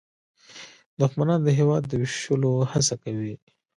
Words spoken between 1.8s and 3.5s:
د ویشلو هڅه کوي